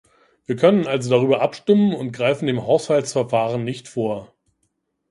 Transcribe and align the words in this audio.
Wir 0.47 0.55
können 0.55 0.87
also 0.87 1.11
darüber 1.11 1.41
abstimmen 1.43 1.93
und 1.93 2.11
greifen 2.11 2.47
dem 2.47 2.65
Haushaltsverfahren 2.65 3.63
nicht 3.63 3.87
vor. 3.87 4.33